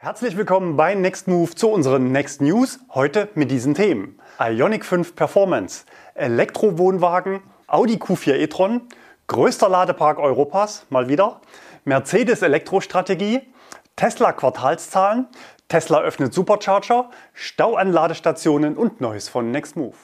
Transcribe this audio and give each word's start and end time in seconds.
Herzlich 0.00 0.36
willkommen 0.36 0.76
bei 0.76 0.94
Next 0.94 1.26
Move 1.26 1.52
zu 1.56 1.70
unseren 1.70 2.12
Next 2.12 2.40
News. 2.40 2.78
Heute 2.94 3.30
mit 3.34 3.50
diesen 3.50 3.74
Themen. 3.74 4.20
Ionic 4.38 4.84
5 4.84 5.16
Performance, 5.16 5.86
Elektrowohnwagen, 6.14 7.40
Audi 7.66 7.96
Q4 7.96 8.34
e-tron, 8.34 8.82
größter 9.26 9.68
Ladepark 9.68 10.20
Europas, 10.20 10.86
mal 10.88 11.08
wieder, 11.08 11.40
Mercedes 11.84 12.42
Elektrostrategie, 12.42 13.40
Tesla 13.96 14.30
Quartalszahlen, 14.30 15.26
Tesla 15.66 16.00
öffnet 16.02 16.32
Supercharger, 16.32 17.10
Stau 17.32 17.74
an 17.74 17.90
Ladestationen 17.90 18.76
und 18.76 19.00
Neues 19.00 19.28
von 19.28 19.50
Next 19.50 19.74
Move. 19.74 19.96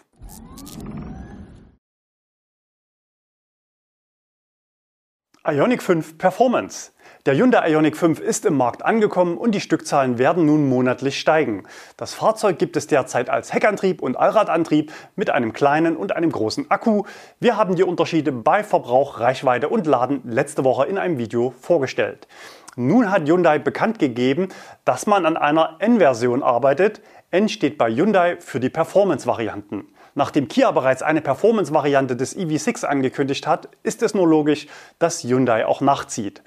Ionic 5.47 5.85
5 5.85 6.19
Performance. 6.19 6.94
Der 7.27 7.35
Hyundai 7.35 7.71
Ioniq 7.71 7.97
5 7.97 8.21
ist 8.21 8.45
im 8.45 8.59
Markt 8.59 8.85
angekommen 8.85 9.39
und 9.39 9.53
die 9.53 9.63
Stückzahlen 9.63 10.19
werden 10.19 10.45
nun 10.45 10.69
monatlich 10.69 11.19
steigen. 11.19 11.63
Das 11.97 12.13
Fahrzeug 12.13 12.59
gibt 12.59 12.77
es 12.77 12.87
derzeit 12.87 13.31
als 13.31 13.55
Heckantrieb 13.55 14.03
und 14.03 14.19
Allradantrieb 14.19 14.93
mit 15.17 15.31
einem 15.31 15.55
kleinen 15.55 15.97
und 15.97 16.15
einem 16.15 16.31
großen 16.31 16.71
Akku. 16.71 17.05
Wir 17.41 17.57
haben 17.57 17.77
die 17.77 17.83
Unterschiede 17.83 18.31
bei 18.31 18.63
Verbrauch, 18.63 19.21
Reichweite 19.21 19.71
und 19.71 19.87
Laden 19.87 20.21
letzte 20.31 20.65
Woche 20.65 20.85
in 20.85 20.99
einem 20.99 21.17
Video 21.17 21.55
vorgestellt. 21.63 22.29
Nun 22.77 23.11
hat 23.11 23.27
Hyundai 23.27 23.59
bekannt 23.59 23.99
gegeben, 23.99 24.49
dass 24.85 25.07
man 25.07 25.25
an 25.25 25.39
einer 25.39 25.77
N-Version 25.79 26.43
arbeitet. 26.43 27.01
N 27.31 27.49
steht 27.49 27.79
bei 27.79 27.91
Hyundai 27.91 28.37
für 28.39 28.61
die 28.61 28.69
Performance-Varianten. 28.69 29.87
Nachdem 30.17 30.47
Kia 30.47 30.71
bereits 30.71 31.03
eine 31.03 31.21
Performance-Variante 31.21 32.15
des 32.17 32.37
EV6 32.37 32.85
angekündigt 32.85 33.47
hat, 33.47 33.69
ist 33.83 34.03
es 34.03 34.15
nur 34.15 34.29
logisch, 34.29 34.69
dass 34.99 35.25
Hyundai 35.25 35.67
auch 35.67 35.81
nachzieht. 35.81 36.43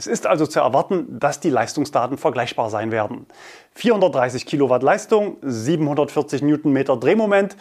Es 0.00 0.06
ist 0.06 0.26
also 0.26 0.46
zu 0.46 0.60
erwarten, 0.60 1.18
dass 1.20 1.40
die 1.40 1.50
Leistungsdaten 1.50 2.16
vergleichbar 2.16 2.70
sein 2.70 2.90
werden. 2.90 3.26
430 3.74 4.46
Kilowatt 4.46 4.82
Leistung, 4.82 5.36
740 5.42 6.40
Newtonmeter 6.40 6.96
Drehmoment, 6.96 7.54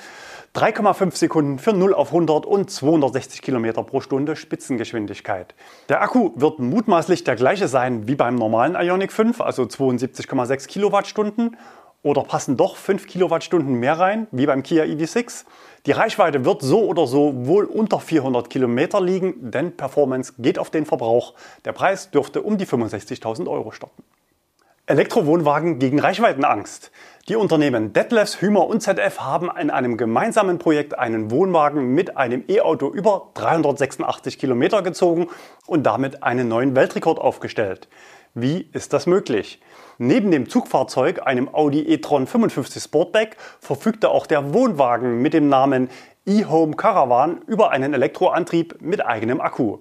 3,5 0.55 1.17
Sekunden 1.17 1.59
für 1.59 1.73
0 1.73 1.93
auf 1.93 2.13
100 2.13 2.45
und 2.45 2.71
260 2.71 3.41
Kilometer 3.41 3.83
pro 3.83 3.99
Stunde 3.99 4.37
Spitzengeschwindigkeit. 4.37 5.53
Der 5.89 6.01
Akku 6.01 6.31
wird 6.35 6.59
mutmaßlich 6.59 7.25
der 7.25 7.35
gleiche 7.35 7.67
sein 7.67 8.07
wie 8.07 8.15
beim 8.15 8.35
normalen 8.35 8.75
Ioniq 8.75 9.11
5, 9.11 9.41
also 9.41 9.63
72,6 9.63 10.65
Kilowattstunden 10.69 11.57
oder 12.01 12.23
passen 12.23 12.57
doch 12.57 12.75
5 12.75 13.07
Kilowattstunden 13.07 13.75
mehr 13.75 13.99
rein, 13.99 14.27
wie 14.31 14.45
beim 14.45 14.63
Kia 14.63 14.83
EV6? 14.83 15.45
Die 15.85 15.91
Reichweite 15.91 16.45
wird 16.45 16.61
so 16.61 16.85
oder 16.85 17.07
so 17.07 17.45
wohl 17.45 17.65
unter 17.65 17.99
400 17.99 18.49
Kilometer 18.49 19.01
liegen, 19.01 19.51
denn 19.51 19.75
Performance 19.75 20.33
geht 20.37 20.59
auf 20.59 20.69
den 20.69 20.85
Verbrauch. 20.85 21.33
Der 21.65 21.73
Preis 21.73 22.11
dürfte 22.11 22.41
um 22.41 22.57
die 22.57 22.65
65.000 22.65 23.49
Euro 23.49 23.71
starten. 23.71 24.03
Elektrowohnwagen 24.89 25.77
gegen 25.77 25.99
Reichweitenangst. 25.99 26.91
Die 27.27 27.35
Unternehmen 27.35 27.93
Detlefs, 27.93 28.41
Hümer 28.41 28.65
und 28.65 28.81
ZF 28.81 29.19
haben 29.19 29.51
in 29.55 29.69
einem 29.69 29.97
gemeinsamen 29.97 30.57
Projekt 30.57 30.97
einen 30.97 31.29
Wohnwagen 31.29 31.93
mit 31.93 32.17
einem 32.17 32.43
E-Auto 32.47 32.89
über 32.89 33.29
386 33.35 34.39
Kilometer 34.39 34.81
gezogen 34.81 35.27
und 35.67 35.83
damit 35.83 36.23
einen 36.23 36.47
neuen 36.47 36.75
Weltrekord 36.75 37.19
aufgestellt. 37.19 37.87
Wie 38.33 38.69
ist 38.73 38.93
das 38.93 39.07
möglich? 39.07 39.59
Neben 39.97 40.31
dem 40.31 40.47
Zugfahrzeug, 40.47 41.25
einem 41.25 41.53
Audi 41.53 41.81
e-tron 41.81 42.27
55 42.27 42.83
Sportback, 42.83 43.37
verfügte 43.59 44.09
auch 44.09 44.27
der 44.27 44.53
Wohnwagen 44.53 45.21
mit 45.21 45.33
dem 45.33 45.49
Namen 45.49 45.89
e-Home 46.25 46.75
Caravan 46.75 47.41
über 47.47 47.71
einen 47.71 47.93
Elektroantrieb 47.93 48.81
mit 48.81 49.05
eigenem 49.05 49.41
Akku. 49.41 49.79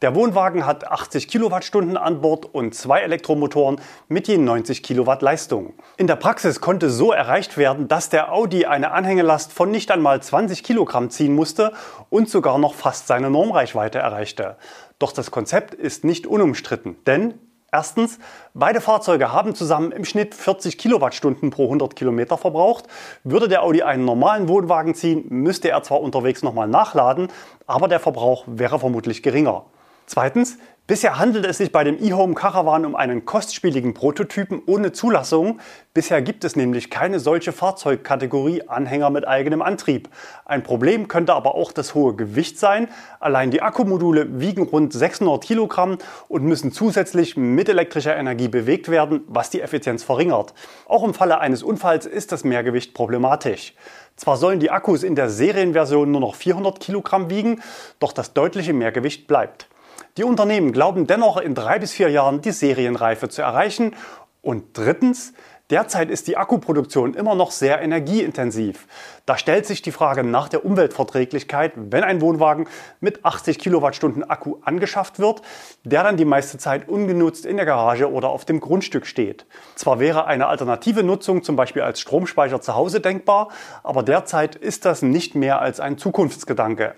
Der 0.00 0.14
Wohnwagen 0.14 0.64
hat 0.64 0.86
80 0.86 1.26
Kilowattstunden 1.26 1.96
an 1.96 2.20
Bord 2.20 2.46
und 2.46 2.72
zwei 2.72 3.00
Elektromotoren 3.00 3.80
mit 4.06 4.28
je 4.28 4.38
90 4.38 4.84
Kilowatt 4.84 5.22
Leistung. 5.22 5.74
In 5.96 6.06
der 6.06 6.14
Praxis 6.14 6.60
konnte 6.60 6.88
so 6.88 7.10
erreicht 7.10 7.58
werden, 7.58 7.88
dass 7.88 8.08
der 8.08 8.32
Audi 8.32 8.64
eine 8.64 8.92
Anhängelast 8.92 9.52
von 9.52 9.72
nicht 9.72 9.90
einmal 9.90 10.22
20 10.22 10.62
Kilogramm 10.62 11.10
ziehen 11.10 11.34
musste 11.34 11.72
und 12.10 12.30
sogar 12.30 12.58
noch 12.58 12.74
fast 12.74 13.08
seine 13.08 13.28
Normreichweite 13.28 13.98
erreichte. 13.98 14.56
Doch 15.00 15.10
das 15.10 15.32
Konzept 15.32 15.74
ist 15.74 16.04
nicht 16.04 16.28
unumstritten, 16.28 16.96
denn 17.04 17.34
Erstens, 17.70 18.18
beide 18.54 18.80
Fahrzeuge 18.80 19.30
haben 19.30 19.54
zusammen 19.54 19.92
im 19.92 20.06
Schnitt 20.06 20.34
40 20.34 20.78
Kilowattstunden 20.78 21.50
pro 21.50 21.64
100 21.64 21.94
Kilometer 21.96 22.38
verbraucht. 22.38 22.86
Würde 23.24 23.46
der 23.46 23.62
Audi 23.62 23.82
einen 23.82 24.06
normalen 24.06 24.48
Wohnwagen 24.48 24.94
ziehen, 24.94 25.26
müsste 25.28 25.68
er 25.68 25.82
zwar 25.82 26.00
unterwegs 26.00 26.42
nochmal 26.42 26.66
nachladen, 26.66 27.28
aber 27.66 27.86
der 27.86 28.00
Verbrauch 28.00 28.44
wäre 28.46 28.78
vermutlich 28.78 29.22
geringer. 29.22 29.66
Zweitens, 30.06 30.56
bisher 30.88 31.18
handelt 31.18 31.46
es 31.46 31.58
sich 31.58 31.70
bei 31.70 31.84
dem 31.84 32.02
eHome 32.02 32.34
Caravan 32.34 32.84
um 32.86 32.96
einen 32.96 33.26
kostspieligen 33.26 33.94
Prototypen 33.94 34.62
ohne 34.66 34.90
Zulassung. 34.90 35.60
Bisher 35.92 36.22
gibt 36.22 36.44
es 36.44 36.56
nämlich 36.56 36.90
keine 36.90 37.20
solche 37.20 37.52
Fahrzeugkategorie 37.52 38.62
Anhänger 38.66 39.10
mit 39.10 39.28
eigenem 39.28 39.60
Antrieb. 39.60 40.08
Ein 40.46 40.62
Problem 40.62 41.06
könnte 41.06 41.34
aber 41.34 41.54
auch 41.54 41.72
das 41.72 41.94
hohe 41.94 42.16
Gewicht 42.16 42.58
sein. 42.58 42.88
Allein 43.20 43.50
die 43.50 43.60
Akkumodule 43.60 44.40
wiegen 44.40 44.62
rund 44.62 44.94
600 44.94 45.44
Kilogramm 45.44 45.98
und 46.26 46.44
müssen 46.44 46.72
zusätzlich 46.72 47.36
mit 47.36 47.68
elektrischer 47.68 48.16
Energie 48.16 48.48
bewegt 48.48 48.88
werden, 48.88 49.20
was 49.28 49.50
die 49.50 49.60
Effizienz 49.60 50.02
verringert. 50.02 50.54
Auch 50.86 51.04
im 51.04 51.12
Falle 51.12 51.38
eines 51.38 51.62
Unfalls 51.62 52.06
ist 52.06 52.32
das 52.32 52.44
Mehrgewicht 52.44 52.94
problematisch. 52.94 53.74
Zwar 54.16 54.38
sollen 54.38 54.58
die 54.58 54.70
Akkus 54.70 55.02
in 55.02 55.14
der 55.14 55.28
Serienversion 55.28 56.10
nur 56.10 56.22
noch 56.22 56.34
400 56.34 56.80
Kilogramm 56.80 57.28
wiegen, 57.28 57.60
doch 58.00 58.12
das 58.14 58.32
deutliche 58.32 58.72
Mehrgewicht 58.72 59.26
bleibt. 59.26 59.68
Die 60.18 60.24
Unternehmen 60.24 60.72
glauben 60.72 61.06
dennoch 61.06 61.36
in 61.36 61.54
drei 61.54 61.78
bis 61.78 61.92
vier 61.92 62.08
Jahren 62.08 62.40
die 62.40 62.50
Serienreife 62.50 63.28
zu 63.28 63.40
erreichen. 63.40 63.94
Und 64.42 64.76
drittens, 64.76 65.32
Derzeit 65.70 66.08
ist 66.08 66.26
die 66.28 66.38
Akkuproduktion 66.38 67.12
immer 67.12 67.34
noch 67.34 67.50
sehr 67.50 67.82
energieintensiv. 67.82 68.86
Da 69.26 69.36
stellt 69.36 69.66
sich 69.66 69.82
die 69.82 69.92
Frage 69.92 70.24
nach 70.24 70.48
der 70.48 70.64
Umweltverträglichkeit, 70.64 71.72
wenn 71.76 72.04
ein 72.04 72.22
Wohnwagen 72.22 72.66
mit 73.00 73.22
80 73.26 73.58
Kilowattstunden 73.58 74.24
Akku 74.24 74.56
angeschafft 74.62 75.18
wird, 75.18 75.42
der 75.84 76.04
dann 76.04 76.16
die 76.16 76.24
meiste 76.24 76.56
Zeit 76.56 76.88
ungenutzt 76.88 77.44
in 77.44 77.58
der 77.58 77.66
Garage 77.66 78.10
oder 78.10 78.30
auf 78.30 78.46
dem 78.46 78.60
Grundstück 78.60 79.04
steht. 79.04 79.44
Zwar 79.74 80.00
wäre 80.00 80.24
eine 80.24 80.46
alternative 80.46 81.02
Nutzung 81.02 81.42
zum 81.42 81.56
Beispiel 81.56 81.82
als 81.82 82.00
Stromspeicher 82.00 82.62
zu 82.62 82.74
Hause 82.74 83.00
denkbar, 83.00 83.48
aber 83.82 84.02
derzeit 84.02 84.56
ist 84.56 84.86
das 84.86 85.02
nicht 85.02 85.34
mehr 85.34 85.60
als 85.60 85.80
ein 85.80 85.98
Zukunftsgedanke. 85.98 86.94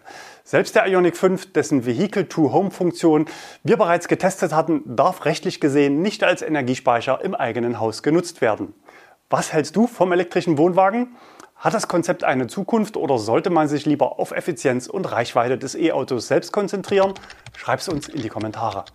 Selbst 0.51 0.75
der 0.75 0.89
Ioniq 0.89 1.17
5, 1.17 1.53
dessen 1.53 1.87
Vehicle-to-Home-Funktion 1.87 3.27
wir 3.63 3.77
bereits 3.77 4.09
getestet 4.09 4.53
hatten, 4.53 4.83
darf 4.85 5.25
rechtlich 5.25 5.61
gesehen 5.61 6.03
nicht 6.03 6.25
als 6.25 6.43
Energiespeicher 6.43 7.21
im 7.23 7.37
eigenen 7.37 7.79
Haus 7.79 8.03
genutzt 8.03 8.41
werden. 8.41 8.75
Was 9.29 9.53
hältst 9.53 9.77
du 9.77 9.87
vom 9.87 10.11
elektrischen 10.11 10.59
Wohnwagen? 10.59 11.15
Hat 11.55 11.73
das 11.73 11.87
Konzept 11.87 12.25
eine 12.25 12.49
Zukunft 12.49 12.97
oder 12.97 13.17
sollte 13.17 13.49
man 13.49 13.69
sich 13.69 13.87
lieber 13.87 14.19
auf 14.19 14.33
Effizienz 14.33 14.89
und 14.89 15.13
Reichweite 15.13 15.57
des 15.57 15.77
E-Autos 15.77 16.27
selbst 16.27 16.51
konzentrieren? 16.51 17.15
Schreib 17.57 17.79
es 17.79 17.89
uns 17.89 18.09
in 18.09 18.21
die 18.21 18.29
Kommentare. 18.29 18.87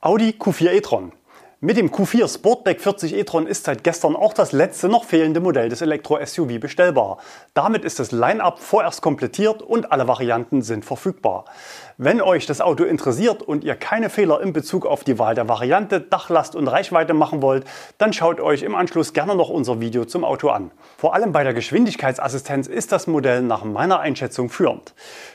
Audi 0.00 0.30
Q4 0.30 0.70
e-tron. 0.70 1.12
Mit 1.64 1.76
dem 1.76 1.92
Q4 1.92 2.26
Sportback 2.26 2.80
40 2.80 3.14
e-tron 3.14 3.46
ist 3.46 3.66
seit 3.66 3.84
gestern 3.84 4.16
auch 4.16 4.32
das 4.32 4.50
letzte 4.50 4.88
noch 4.88 5.04
fehlende 5.04 5.38
Modell 5.38 5.68
des 5.68 5.80
Elektro-SUV 5.80 6.58
bestellbar. 6.58 7.18
Damit 7.54 7.84
ist 7.84 8.00
das 8.00 8.10
Line-up 8.10 8.58
vorerst 8.58 9.00
komplettiert 9.00 9.62
und 9.62 9.92
alle 9.92 10.08
Varianten 10.08 10.62
sind 10.62 10.84
verfügbar. 10.84 11.44
Wenn 11.98 12.20
euch 12.20 12.46
das 12.46 12.60
Auto 12.60 12.82
interessiert 12.82 13.42
und 13.42 13.62
ihr 13.62 13.76
keine 13.76 14.10
Fehler 14.10 14.40
in 14.40 14.52
Bezug 14.52 14.86
auf 14.86 15.04
die 15.04 15.20
Wahl 15.20 15.36
der 15.36 15.48
Variante, 15.48 16.00
Dachlast 16.00 16.56
und 16.56 16.66
Reichweite 16.66 17.14
machen 17.14 17.42
wollt, 17.42 17.64
dann 17.96 18.12
schaut 18.12 18.40
euch 18.40 18.64
im 18.64 18.74
Anschluss 18.74 19.12
gerne 19.12 19.36
noch 19.36 19.48
unser 19.48 19.80
Video 19.80 20.04
zum 20.04 20.24
Auto 20.24 20.48
an. 20.48 20.72
Vor 20.98 21.14
allem 21.14 21.30
bei 21.30 21.44
der 21.44 21.54
Geschwindigkeitsassistenz 21.54 22.66
ist 22.66 22.90
das 22.90 23.06
Modell 23.06 23.40
nach 23.40 23.62
meiner 23.62 24.00
Einschätzung 24.00 24.50
führend. 24.50 24.94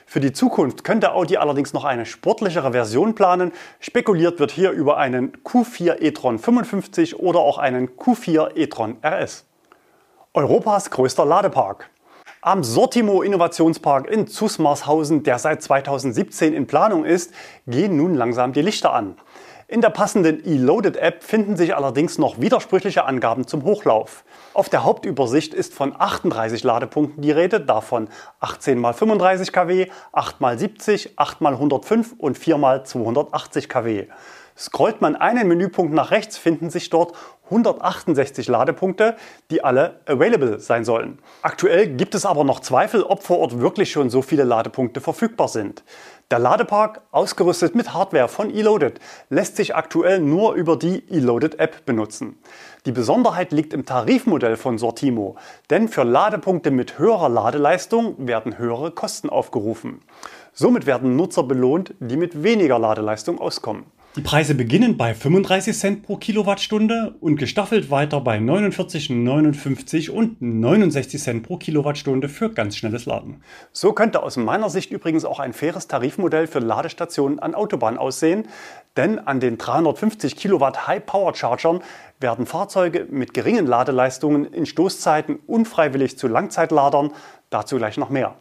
Für 0.10 0.22
die 0.22 0.32
Zukunft 0.32 0.86
könnte 0.86 1.14
Audi 1.14 1.36
allerdings 1.36 1.74
noch 1.74 1.84
eine 1.84 2.06
sportlichere 2.06 2.72
Version 2.72 3.14
planen. 3.14 3.52
Spekuliert 3.82 4.40
wird 4.40 4.52
hier 4.52 4.72
über 4.72 4.98
einen 4.98 5.34
Q4 5.44 6.00
e-tron 6.18 6.40
55 6.40 7.20
oder 7.20 7.40
auch 7.40 7.60
einen 7.60 7.90
Q4 7.90 8.58
e-tron 8.58 8.98
RS. 9.04 9.46
Europas 10.34 10.90
größter 10.90 11.25
Ladepark. 11.25 11.92
Am 12.42 12.64
Sortimo 12.64 13.22
Innovationspark 13.22 14.10
in 14.10 14.25
Zusmarshausen, 14.25 15.22
der 15.22 15.38
seit 15.38 15.62
2017 15.62 16.54
in 16.54 16.66
Planung 16.66 17.06
ist, 17.06 17.34
gehen 17.68 17.98
nun 17.98 18.16
langsam 18.16 18.52
die 18.52 18.62
Lichter 18.62 18.94
an. 18.94 19.18
In 19.68 19.81
der 19.81 19.90
passenden 19.90 20.44
eLoaded-App 20.44 21.24
finden 21.24 21.56
sich 21.58 21.75
allerdings 21.75 22.18
noch 22.18 22.40
widersprüchliche 22.40 23.06
Angaben 23.06 23.46
zum 23.46 23.63
Hochlauf. 23.63 24.24
Auf 24.54 24.70
der 24.70 24.86
Hauptübersicht 24.86 25.54
ist 25.54 25.74
von 25.74 25.94
38 25.96 26.63
Ladepunkten 26.63 27.22
die 27.22 27.31
Rede, 27.31 27.60
davon 27.60 28.08
18 28.40 28.84
x 28.84 28.98
35 28.98 29.52
kW, 29.52 29.88
8 30.13 30.38
x 30.42 30.60
70, 30.60 31.20
8 31.20 31.42
x 31.42 31.46
105 31.46 32.16
und 32.18 32.38
4 32.38 32.56
x 32.56 32.92
280 32.92 33.70
kW. 33.70 34.08
Scrollt 34.57 35.01
man 35.01 35.15
einen 35.15 35.48
Menüpunkt 35.48 35.94
nach 35.94 36.09
rechts, 36.09 36.38
finden 36.38 36.69
sich 36.71 36.89
dort 36.89 37.13
168 37.45 38.48
Ladepunkte, 38.48 39.15
die 39.51 39.63
alle 39.63 40.00
available 40.06 40.59
sein 40.59 40.83
sollen. 40.83 41.19
Aktuell 41.44 41.88
gibt 41.88 42.15
es 42.15 42.25
aber 42.25 42.44
noch 42.44 42.59
Zweifel, 42.59 43.04
ob 43.04 43.24
vor 43.24 43.39
Ort 43.39 43.59
wirklich 43.59 43.92
schon 43.92 44.09
so 44.09 44.21
viele 44.21 44.44
Ladepunkte 44.44 45.00
verfügbar 45.00 45.48
sind. 45.48 45.83
Der 46.30 46.39
Ladepark, 46.39 47.01
ausgerüstet 47.12 47.74
mit 47.74 47.94
Hardware 47.94 48.27
von 48.27 48.54
eLoaded, 48.54 49.00
lässt 49.30 49.56
sich 49.56 49.75
aktuell 49.75 50.19
nur 50.19 50.56
über 50.56 50.75
die 50.75 51.07
eLoaded 51.10 51.60
App 51.60 51.86
benutzen. 51.86 52.38
Die 52.86 52.92
Besonderheit 52.92 53.53
liegt 53.53 53.74
im 53.74 53.86
Tarifmodell 53.86 54.57
von 54.57 54.77
Sortimo, 54.77 55.38
denn 55.69 55.88
für 55.88 56.03
Ladepunkte 56.03 56.71
mit 56.71 57.00
höherer 57.00 57.30
Ladeleistung 57.30 58.27
werden 58.27 58.57
höhere 58.57 58.92
Kosten 58.92 59.30
aufgerufen. 59.30 60.01
Somit 60.51 60.86
werden 60.86 61.15
Nutzer 61.15 61.44
belohnt, 61.44 61.94
die 62.00 62.18
mit 62.18 62.44
weniger 62.44 62.80
Ladeleistung 62.80 63.39
auskommen. 63.39 63.86
Die 64.18 64.24
Preise 64.24 64.56
beginnen 64.56 64.98
bei 64.98 65.14
35 65.14 65.78
Cent 65.78 66.02
pro 66.02 66.18
Kilowattstunde 66.18 67.14
und 67.19 67.36
gestaffelt 67.36 67.92
weiter 67.92 68.19
bei 68.19 68.40
49, 68.40 69.12
59 69.12 70.10
und 70.10 70.42
69 70.42 71.22
Cent 71.22 71.44
pro 71.44 71.58
Kilowattstunde 71.58 72.28
für 72.28 72.50
ganz 72.50 72.75
schnelles 72.75 73.06
Laden. 73.06 73.44
So 73.74 73.94
könnte 73.94 74.24
aus 74.24 74.36
meiner 74.36 74.72
Sicht 74.72 74.90
übrigens 74.90 75.24
auch 75.24 75.40
ein 75.40 75.54
faires 75.54 75.88
Tarifmodell 75.88 76.48
für 76.48 76.58
Ladestationen 76.58 77.38
an 77.38 77.54
Autobahnen 77.54 78.00
aussehen, 78.00 78.48
denn 78.98 79.19
an 79.19 79.40
den 79.40 79.60
350 79.60 80.36
Kilowatt 80.36 80.88
High-Power-Chargern 80.88 81.84
werden 82.20 82.48
Fahrzeuge 82.48 83.06
mit 83.12 83.36
geringen 83.36 83.68
Ladeleistungen 83.68 84.46
in 84.46 84.66
Stoßzeiten 84.66 85.38
unfreiwillig 85.46 86.18
zu 86.18 86.28
Langzeitladern, 86.28 87.12
dazu 87.52 87.78
gleich 87.78 87.98
noch 87.98 88.10
mehr. 88.10 88.36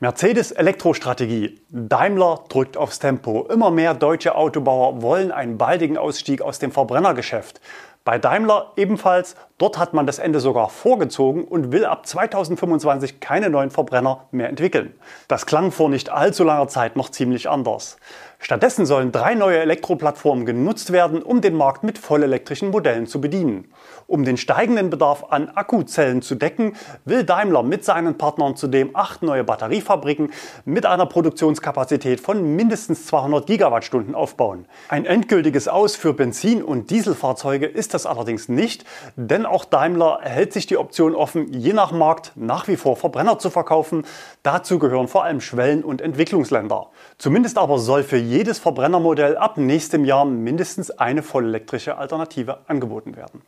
Mercedes 0.00 0.52
Elektrostrategie. 0.52 1.60
Daimler 1.70 2.44
drückt 2.48 2.76
aufs 2.76 3.00
Tempo. 3.00 3.48
Immer 3.50 3.72
mehr 3.72 3.94
deutsche 3.94 4.36
Autobauer 4.36 5.02
wollen 5.02 5.32
einen 5.32 5.58
baldigen 5.58 5.98
Ausstieg 5.98 6.40
aus 6.40 6.60
dem 6.60 6.70
Verbrennergeschäft. 6.70 7.60
Bei 8.04 8.16
Daimler 8.16 8.72
ebenfalls. 8.76 9.34
Dort 9.58 9.76
hat 9.76 9.94
man 9.94 10.06
das 10.06 10.20
Ende 10.20 10.38
sogar 10.38 10.70
vorgezogen 10.70 11.42
und 11.42 11.72
will 11.72 11.84
ab 11.84 12.06
2025 12.06 13.18
keine 13.18 13.50
neuen 13.50 13.72
Verbrenner 13.72 14.28
mehr 14.30 14.48
entwickeln. 14.48 14.94
Das 15.26 15.46
klang 15.46 15.72
vor 15.72 15.88
nicht 15.88 16.10
allzu 16.10 16.44
langer 16.44 16.68
Zeit 16.68 16.94
noch 16.94 17.10
ziemlich 17.10 17.50
anders. 17.50 17.96
Stattdessen 18.38 18.86
sollen 18.86 19.10
drei 19.10 19.34
neue 19.34 19.58
Elektroplattformen 19.58 20.46
genutzt 20.46 20.92
werden, 20.92 21.22
um 21.22 21.40
den 21.40 21.56
Markt 21.56 21.82
mit 21.82 21.98
vollelektrischen 21.98 22.70
Modellen 22.70 23.08
zu 23.08 23.20
bedienen. 23.20 23.72
Um 24.10 24.24
den 24.24 24.38
steigenden 24.38 24.88
Bedarf 24.88 25.26
an 25.28 25.50
Akkuzellen 25.50 26.22
zu 26.22 26.34
decken, 26.34 26.72
will 27.04 27.24
Daimler 27.24 27.62
mit 27.62 27.84
seinen 27.84 28.16
Partnern 28.16 28.56
zudem 28.56 28.96
acht 28.96 29.22
neue 29.22 29.44
Batteriefabriken 29.44 30.32
mit 30.64 30.86
einer 30.86 31.04
Produktionskapazität 31.04 32.18
von 32.18 32.56
mindestens 32.56 33.04
200 33.04 33.46
Gigawattstunden 33.46 34.14
aufbauen. 34.14 34.64
Ein 34.88 35.04
endgültiges 35.04 35.68
Aus 35.68 35.94
für 35.94 36.14
Benzin- 36.14 36.62
und 36.62 36.88
Dieselfahrzeuge 36.88 37.66
ist 37.66 37.92
das 37.92 38.06
allerdings 38.06 38.48
nicht, 38.48 38.86
denn 39.16 39.44
auch 39.44 39.66
Daimler 39.66 40.20
hält 40.22 40.54
sich 40.54 40.66
die 40.66 40.78
Option 40.78 41.14
offen, 41.14 41.52
je 41.52 41.74
nach 41.74 41.92
Markt 41.92 42.32
nach 42.34 42.66
wie 42.66 42.76
vor 42.76 42.96
Verbrenner 42.96 43.38
zu 43.38 43.50
verkaufen. 43.50 44.06
Dazu 44.42 44.78
gehören 44.78 45.08
vor 45.08 45.24
allem 45.24 45.42
Schwellen- 45.42 45.84
und 45.84 46.00
Entwicklungsländer. 46.00 46.86
Zumindest 47.18 47.58
aber 47.58 47.78
soll 47.78 48.04
für 48.04 48.16
jedes 48.16 48.58
Verbrennermodell 48.58 49.36
ab 49.36 49.58
nächstem 49.58 50.06
Jahr 50.06 50.24
mindestens 50.24 50.90
eine 50.90 51.22
vollelektrische 51.22 51.98
Alternative 51.98 52.60
angeboten 52.68 53.14
werden. 53.14 53.42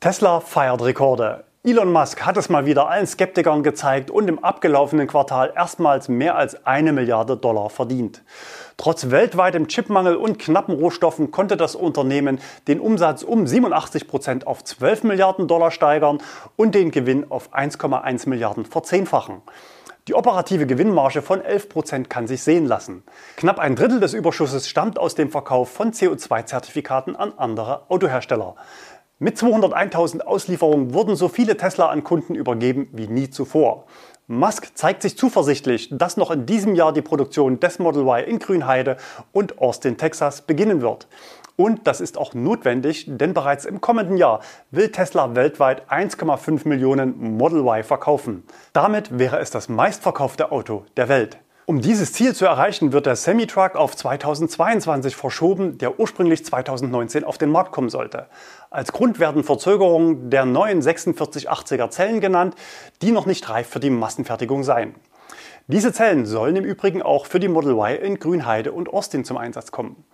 Tesla 0.00 0.40
feiert 0.40 0.82
Rekorde. 0.82 1.44
Elon 1.62 1.92
Musk 1.92 2.24
hat 2.24 2.38
es 2.38 2.48
mal 2.48 2.64
wieder 2.64 2.88
allen 2.88 3.06
Skeptikern 3.06 3.62
gezeigt 3.62 4.10
und 4.10 4.28
im 4.28 4.42
abgelaufenen 4.42 5.06
Quartal 5.06 5.52
erstmals 5.54 6.08
mehr 6.08 6.36
als 6.36 6.64
eine 6.64 6.94
Milliarde 6.94 7.36
Dollar 7.36 7.68
verdient. 7.68 8.22
Trotz 8.78 9.10
weltweitem 9.10 9.68
Chipmangel 9.68 10.16
und 10.16 10.38
knappen 10.38 10.74
Rohstoffen 10.74 11.30
konnte 11.30 11.58
das 11.58 11.74
Unternehmen 11.74 12.40
den 12.66 12.80
Umsatz 12.80 13.22
um 13.22 13.46
87 13.46 14.08
Prozent 14.08 14.46
auf 14.46 14.64
12 14.64 15.04
Milliarden 15.04 15.48
Dollar 15.48 15.70
steigern 15.70 16.22
und 16.56 16.74
den 16.74 16.92
Gewinn 16.92 17.30
auf 17.30 17.52
1,1 17.52 18.26
Milliarden 18.26 18.64
verzehnfachen. 18.64 19.42
Die 20.08 20.14
operative 20.14 20.66
Gewinnmarge 20.66 21.20
von 21.20 21.42
11% 21.42 22.08
kann 22.08 22.26
sich 22.26 22.42
sehen 22.42 22.64
lassen. 22.64 23.04
Knapp 23.36 23.58
ein 23.58 23.76
Drittel 23.76 24.00
des 24.00 24.14
Überschusses 24.14 24.66
stammt 24.66 24.98
aus 24.98 25.14
dem 25.14 25.30
Verkauf 25.30 25.70
von 25.70 25.92
CO2-Zertifikaten 25.92 27.16
an 27.16 27.34
andere 27.36 27.82
Autohersteller. 27.90 28.56
Mit 29.22 29.36
201.000 29.36 30.22
Auslieferungen 30.22 30.94
wurden 30.94 31.14
so 31.14 31.28
viele 31.28 31.58
Tesla 31.58 31.90
an 31.90 32.02
Kunden 32.02 32.34
übergeben 32.34 32.88
wie 32.92 33.06
nie 33.06 33.28
zuvor. 33.28 33.84
Musk 34.28 34.70
zeigt 34.74 35.02
sich 35.02 35.18
zuversichtlich, 35.18 35.90
dass 35.92 36.16
noch 36.16 36.30
in 36.30 36.46
diesem 36.46 36.74
Jahr 36.74 36.94
die 36.94 37.02
Produktion 37.02 37.60
des 37.60 37.78
Model 37.80 38.04
Y 38.04 38.24
in 38.26 38.38
Grünheide 38.38 38.96
und 39.32 39.58
Austin, 39.58 39.98
Texas 39.98 40.40
beginnen 40.40 40.80
wird. 40.80 41.06
Und 41.56 41.86
das 41.86 42.00
ist 42.00 42.16
auch 42.16 42.32
notwendig, 42.32 43.04
denn 43.08 43.34
bereits 43.34 43.66
im 43.66 43.82
kommenden 43.82 44.16
Jahr 44.16 44.40
will 44.70 44.90
Tesla 44.90 45.34
weltweit 45.34 45.90
1,5 45.92 46.66
Millionen 46.66 47.36
Model 47.36 47.60
Y 47.60 47.84
verkaufen. 47.84 48.44
Damit 48.72 49.18
wäre 49.18 49.38
es 49.38 49.50
das 49.50 49.68
meistverkaufte 49.68 50.50
Auto 50.50 50.86
der 50.96 51.10
Welt. 51.10 51.36
Um 51.66 51.80
dieses 51.80 52.12
Ziel 52.12 52.34
zu 52.34 52.46
erreichen, 52.46 52.92
wird 52.92 53.06
der 53.06 53.14
Semi-Truck 53.14 53.76
auf 53.76 53.94
2022 53.96 55.14
verschoben, 55.14 55.78
der 55.78 56.00
ursprünglich 56.00 56.44
2019 56.44 57.22
auf 57.22 57.38
den 57.38 57.50
Markt 57.50 57.70
kommen 57.70 57.90
sollte. 57.90 58.26
Als 58.70 58.92
Grund 58.92 59.20
werden 59.20 59.44
Verzögerungen 59.44 60.30
der 60.30 60.46
neuen 60.46 60.82
4680er 60.82 61.90
Zellen 61.90 62.20
genannt, 62.20 62.56
die 63.02 63.12
noch 63.12 63.26
nicht 63.26 63.48
reif 63.48 63.68
für 63.68 63.80
die 63.80 63.90
Massenfertigung 63.90 64.64
seien. 64.64 64.94
Diese 65.68 65.92
Zellen 65.92 66.26
sollen 66.26 66.56
im 66.56 66.64
Übrigen 66.64 67.02
auch 67.02 67.26
für 67.26 67.38
die 67.38 67.46
Model 67.46 67.72
Y 67.72 67.94
in 68.02 68.18
Grünheide 68.18 68.72
und 68.72 68.92
Austin 68.92 69.24
zum 69.24 69.36
Einsatz 69.36 69.70
kommen. 69.70 70.04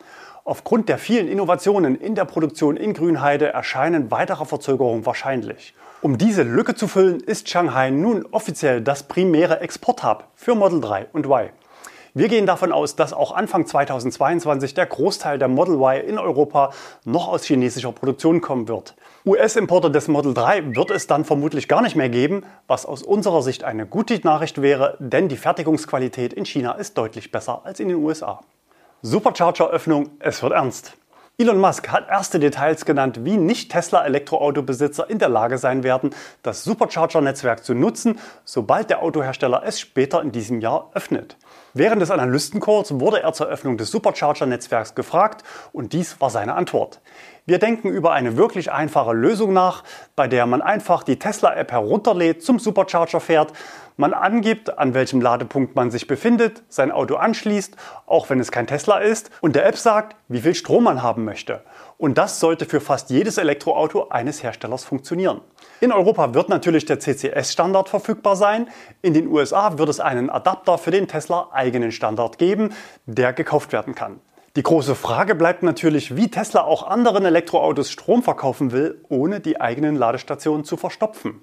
Aufgrund 0.45 0.89
der 0.91 0.99
vielen 0.99 1.27
Innovationen 1.27 1.97
in 1.97 2.15
der 2.15 2.27
Produktion 2.27 2.77
in 2.77 2.93
Grünheide 2.93 3.47
erscheinen 3.47 4.11
weitere 4.11 4.45
Verzögerungen 4.45 5.07
wahrscheinlich. 5.07 5.75
Um 6.07 6.19
diese 6.19 6.45
Lücke 6.45 6.77
zu 6.77 6.87
füllen, 6.87 7.19
ist 7.19 7.49
Shanghai 7.49 7.91
nun 7.91 8.25
offiziell 8.31 8.81
das 8.81 9.03
primäre 9.03 9.59
Exporthub 9.59 10.29
für 10.37 10.55
Model 10.55 10.81
3 10.81 11.09
und 11.13 11.27
Y. 11.27 11.51
Wir 12.15 12.29
gehen 12.29 12.47
davon 12.47 12.71
aus, 12.71 12.95
dass 12.95 13.13
auch 13.13 13.33
Anfang 13.33 13.67
2022 13.67 14.73
der 14.75 14.87
Großteil 14.87 15.41
der 15.41 15.49
Model 15.49 15.75
Y 15.75 16.07
in 16.07 16.21
Europa 16.21 16.71
noch 17.05 17.27
aus 17.27 17.43
chinesischer 17.43 17.91
Produktion 17.91 18.41
kommen 18.41 18.69
wird. 18.69 18.95
US-Importe 19.27 19.91
des 19.91 20.07
Model 20.07 20.33
3 20.33 20.77
wird 20.77 20.93
es 20.93 21.09
dann 21.09 21.25
vermutlich 21.25 21.67
gar 21.67 21.83
nicht 21.83 21.97
mehr 21.97 22.09
geben, 22.09 22.45
was 22.69 22.87
aus 22.87 23.03
unserer 23.03 23.43
Sicht 23.43 23.65
eine 23.65 23.85
gute 23.85 24.15
Nachricht 24.23 24.63
wäre, 24.63 24.97
denn 25.01 25.27
die 25.29 25.37
Fertigungsqualität 25.37 26.33
in 26.33 26.45
China 26.45 26.75
ist 26.75 26.97
deutlich 26.97 27.33
besser 27.33 27.63
als 27.65 27.81
in 27.81 27.89
den 27.89 27.97
USA. 27.97 28.45
Supercharger-Öffnung, 29.03 30.11
es 30.21 30.41
wird 30.41 30.53
ernst. 30.53 30.97
Elon 31.39 31.59
Musk 31.59 31.91
hat 31.91 32.09
erste 32.09 32.41
Details 32.41 32.87
genannt, 32.87 33.27
wie 33.27 33.37
Nicht-Tesla-Elektroautobesitzer 33.37 35.11
in 35.11 35.19
der 35.19 35.29
Lage 35.29 35.59
sein 35.59 35.83
werden, 35.83 36.15
das 36.43 36.65
Supercharger-Netzwerk 36.65 37.63
zu 37.63 37.75
nutzen, 37.75 38.19
sobald 38.47 38.89
der 38.89 39.03
Autohersteller 39.03 39.63
es 39.63 39.79
später 39.79 40.23
in 40.23 40.33
diesem 40.33 40.63
Jahr 40.63 40.91
öffnet. 40.95 41.37
Während 41.75 42.01
des 42.01 42.11
Analystencalls 42.11 42.99
wurde 43.01 43.23
er 43.23 43.33
zur 43.33 43.49
Öffnung 43.49 43.77
des 43.77 43.91
Supercharger-Netzwerks 43.91 44.95
gefragt 44.95 45.45
und 45.73 45.93
dies 45.93 46.21
war 46.21 46.31
seine 46.31 46.55
Antwort. 46.55 47.01
Wir 47.45 47.59
denken 47.59 47.89
über 47.91 48.13
eine 48.13 48.37
wirklich 48.37 48.73
einfache 48.73 49.13
Lösung 49.13 49.53
nach, 49.53 49.85
bei 50.17 50.27
der 50.27 50.47
man 50.47 50.63
einfach 50.63 51.05
die 51.05 51.19
Tesla-App 51.19 51.71
herunterlädt, 51.71 52.43
zum 52.43 52.59
Supercharger 52.59 53.21
fährt, 53.21 53.53
man 53.97 54.13
angibt, 54.13 54.79
an 54.79 54.95
welchem 54.95 55.21
Ladepunkt 55.21 55.75
man 55.75 55.91
sich 55.91 56.07
befindet, 56.07 56.63
sein 56.69 56.91
Auto 56.91 57.17
anschließt, 57.17 57.77
auch 58.07 58.29
wenn 58.29 58.41
es 58.41 58.51
kein 58.51 58.67
Tesla 58.67 58.99
ist, 58.99 59.31
und 59.41 59.57
der 59.57 59.65
App 59.67 59.77
sagt, 59.77 60.17
wie 60.29 60.41
viel 60.41 60.55
Strom 60.55 60.85
man 60.85 61.03
haben 61.03 61.25
möchte. 61.25 61.63
Und 61.99 62.19
das 62.19 62.41
sollte 62.41 62.67
für 62.67 62.81
fast 62.81 63.11
jedes 63.11 63.39
Elektroauto 63.39 64.09
eines 64.11 64.43
Herstellers 64.43 64.85
funktionieren. 64.85 65.41
In 65.81 65.93
Europa 65.93 66.35
wird 66.35 66.49
natürlich 66.49 66.85
der 66.85 67.01
CCS-Standard 67.01 67.89
verfügbar 67.89 68.37
sein. 68.37 68.69
In 69.03 69.15
den 69.15 69.29
USA 69.29 69.79
wird 69.79 69.89
es 69.89 70.01
einen 70.01 70.29
Adapter 70.29 70.77
für 70.77 70.91
den 70.91 71.09
Tesla 71.09 71.49
eigenen 71.53 71.93
Standard 71.93 72.39
geben, 72.39 72.75
der 73.07 73.33
gekauft 73.33 73.73
werden 73.73 73.95
kann. 73.95 74.21
Die 74.57 74.63
große 74.63 74.95
Frage 74.95 75.35
bleibt 75.35 75.63
natürlich, 75.63 76.17
wie 76.17 76.31
Tesla 76.31 76.63
auch 76.65 76.87
anderen 76.87 77.27
Elektroautos 77.27 77.91
Strom 77.91 78.23
verkaufen 78.23 78.73
will, 78.73 79.05
ohne 79.11 79.41
die 79.41 79.61
eigenen 79.61 79.97
Ladestationen 79.97 80.65
zu 80.65 80.79
verstopfen. 80.79 81.43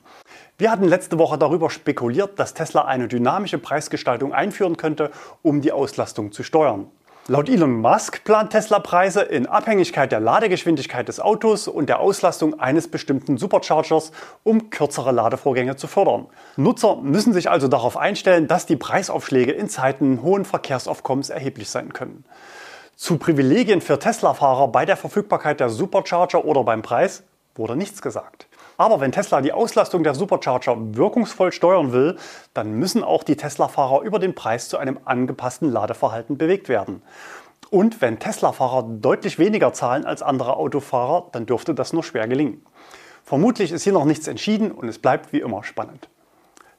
Wir 0.57 0.72
hatten 0.72 0.86
letzte 0.86 1.19
Woche 1.19 1.38
darüber 1.38 1.69
spekuliert, 1.69 2.39
dass 2.39 2.55
Tesla 2.55 2.86
eine 2.86 3.07
dynamische 3.07 3.60
Preisgestaltung 3.60 4.33
einführen 4.33 4.77
könnte, 4.77 5.12
um 5.43 5.62
die 5.62 5.72
Auslastung 5.72 6.31
zu 6.31 6.41
steuern. 6.41 6.88
Laut 7.27 7.47
Elon 7.47 7.79
Musk 7.79 8.25
plant 8.25 8.51
Tesla 8.51 8.79
Preise 8.79 9.21
in 9.21 9.45
Abhängigkeit 9.45 10.11
der 10.11 10.19
Ladegeschwindigkeit 10.19 11.07
des 11.07 11.21
Autos 11.21 11.69
und 11.69 11.87
der 11.87 12.01
Auslastung 12.01 12.59
eines 12.59 12.89
bestimmten 12.89 13.37
Superchargers, 13.37 14.11
um 14.43 14.69
kürzere 14.69 15.13
Ladevorgänge 15.13 15.77
zu 15.77 15.87
fördern. 15.87 16.27
Nutzer 16.57 16.97
müssen 16.97 17.31
sich 17.31 17.49
also 17.49 17.69
darauf 17.69 17.95
einstellen, 17.95 18.49
dass 18.49 18.65
die 18.65 18.75
Preisaufschläge 18.75 19.53
in 19.53 19.69
Zeiten 19.69 20.21
hohen 20.21 20.43
Verkehrsaufkommens 20.43 21.29
erheblich 21.29 21.69
sein 21.69 21.93
können. 21.93 22.25
Zu 22.97 23.17
Privilegien 23.17 23.79
für 23.79 23.99
Tesla-Fahrer 23.99 24.67
bei 24.67 24.85
der 24.85 24.97
Verfügbarkeit 24.97 25.61
der 25.61 25.69
Supercharger 25.69 26.43
oder 26.43 26.65
beim 26.65 26.81
Preis 26.81 27.23
wurde 27.55 27.77
nichts 27.77 28.01
gesagt. 28.01 28.47
Aber 28.83 28.99
wenn 28.99 29.13
Tesla 29.13 29.39
die 29.39 29.53
Auslastung 29.53 30.03
der 30.03 30.13
Supercharger 30.13 30.75
wirkungsvoll 30.77 31.53
steuern 31.53 31.93
will, 31.93 32.17
dann 32.53 32.73
müssen 32.73 33.01
auch 33.01 33.23
die 33.23 33.37
Tesla-Fahrer 33.37 34.01
über 34.01 34.19
den 34.19 34.35
Preis 34.35 34.67
zu 34.67 34.77
einem 34.77 34.99
angepassten 35.05 35.71
Ladeverhalten 35.71 36.37
bewegt 36.37 36.67
werden. 36.67 37.01
Und 37.69 38.01
wenn 38.01 38.19
Tesla-Fahrer 38.19 38.83
deutlich 38.99 39.39
weniger 39.39 39.71
zahlen 39.71 40.05
als 40.05 40.21
andere 40.21 40.57
Autofahrer, 40.57 41.29
dann 41.31 41.45
dürfte 41.45 41.73
das 41.73 41.93
nur 41.93 42.03
schwer 42.03 42.27
gelingen. 42.27 42.65
Vermutlich 43.23 43.71
ist 43.71 43.83
hier 43.83 43.93
noch 43.93 44.03
nichts 44.03 44.27
entschieden 44.27 44.69
und 44.69 44.89
es 44.89 44.99
bleibt 44.99 45.31
wie 45.31 45.39
immer 45.39 45.63
spannend. 45.63 46.09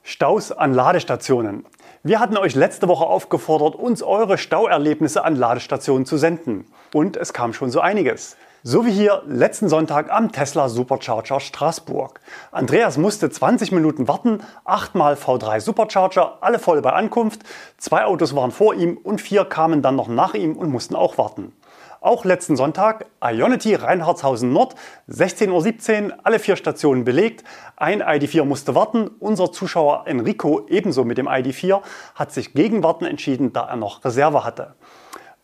Staus 0.03 0.51
an 0.51 0.75
Ladestationen. 0.75 1.65
Wir 2.03 2.19
hatten 2.19 2.37
euch 2.37 2.53
letzte 2.53 2.87
Woche 2.87 3.05
aufgefordert, 3.05 3.73
uns 3.73 4.03
eure 4.03 4.37
Stauerlebnisse 4.37 5.25
an 5.25 5.35
Ladestationen 5.35 6.05
zu 6.05 6.17
senden. 6.17 6.67
Und 6.93 7.17
es 7.17 7.33
kam 7.33 7.51
schon 7.51 7.71
so 7.71 7.79
einiges. 7.79 8.37
So 8.67 8.83
wie 8.83 8.91
hier 8.91 9.21
letzten 9.27 9.69
Sonntag 9.69 10.11
am 10.11 10.31
Tesla 10.31 10.69
Supercharger 10.69 11.39
Straßburg. 11.39 12.19
Andreas 12.51 12.97
musste 12.97 13.29
20 13.29 13.71
Minuten 13.71 14.07
warten, 14.07 14.39
achtmal 14.63 15.13
V3 15.13 15.59
Supercharger, 15.59 16.39
alle 16.41 16.57
voll 16.57 16.81
bei 16.81 16.91
Ankunft. 16.91 17.41
Zwei 17.77 18.05
Autos 18.05 18.35
waren 18.35 18.49
vor 18.49 18.73
ihm 18.73 18.97
und 18.97 19.21
vier 19.21 19.45
kamen 19.45 19.83
dann 19.83 19.95
noch 19.95 20.07
nach 20.07 20.33
ihm 20.33 20.57
und 20.57 20.71
mussten 20.71 20.95
auch 20.95 21.19
warten. 21.19 21.53
Auch 22.01 22.25
letzten 22.25 22.55
Sonntag 22.55 23.05
Ionity 23.23 23.75
Reinhardshausen 23.75 24.51
Nord, 24.51 24.73
16.17 25.11 26.05
Uhr, 26.07 26.17
alle 26.23 26.39
vier 26.39 26.55
Stationen 26.55 27.03
belegt. 27.03 27.43
Ein 27.75 28.01
ID4 28.01 28.45
musste 28.45 28.73
warten. 28.73 29.11
Unser 29.19 29.51
Zuschauer 29.51 30.07
Enrico, 30.07 30.65
ebenso 30.69 31.03
mit 31.03 31.19
dem 31.19 31.27
ID4, 31.27 31.81
hat 32.15 32.31
sich 32.31 32.55
gegen 32.55 32.81
Warten 32.81 33.05
entschieden, 33.05 33.53
da 33.53 33.67
er 33.67 33.75
noch 33.75 34.03
Reserve 34.03 34.43
hatte. 34.43 34.73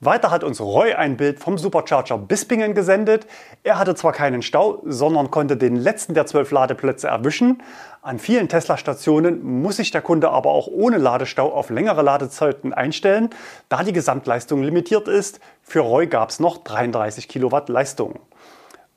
Weiter 0.03 0.31
hat 0.31 0.43
uns 0.43 0.59
Roy 0.59 0.93
ein 0.93 1.15
Bild 1.15 1.39
vom 1.39 1.59
Supercharger 1.59 2.17
Bispingen 2.17 2.73
gesendet. 2.73 3.27
Er 3.61 3.77
hatte 3.77 3.93
zwar 3.93 4.13
keinen 4.13 4.41
Stau, 4.41 4.81
sondern 4.83 5.29
konnte 5.29 5.57
den 5.57 5.75
letzten 5.75 6.15
der 6.15 6.25
zwölf 6.25 6.49
Ladeplätze 6.49 7.07
erwischen. 7.07 7.61
An 8.01 8.17
vielen 8.17 8.49
Tesla-Stationen 8.49 9.61
muss 9.61 9.75
sich 9.75 9.91
der 9.91 10.01
Kunde 10.01 10.31
aber 10.31 10.49
auch 10.49 10.65
ohne 10.65 10.97
Ladestau 10.97 11.53
auf 11.53 11.69
längere 11.69 12.01
Ladezeiten 12.01 12.73
einstellen, 12.73 13.29
da 13.69 13.83
die 13.83 13.93
Gesamtleistung 13.93 14.63
limitiert 14.63 15.07
ist. 15.07 15.39
Für 15.61 15.81
Roy 15.81 16.07
gab 16.07 16.31
es 16.31 16.39
noch 16.39 16.57
33 16.63 17.27
Kilowatt 17.27 17.69
Leistung. 17.69 18.21